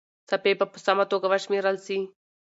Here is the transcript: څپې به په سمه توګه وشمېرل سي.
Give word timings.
څپې 0.29 0.51
به 0.59 0.65
په 0.73 0.77
سمه 0.85 1.05
توګه 1.11 1.27
وشمېرل 1.29 1.77
سي. 1.85 1.97